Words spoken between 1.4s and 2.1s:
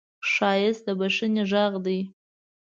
غږ دی